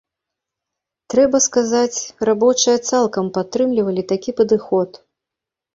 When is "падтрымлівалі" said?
3.37-4.01